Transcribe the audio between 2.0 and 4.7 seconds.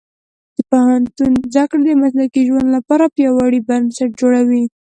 مسلکي ژوند لپاره پیاوړي بنسټ جوړوي.